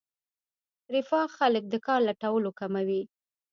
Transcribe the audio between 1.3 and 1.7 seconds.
خلک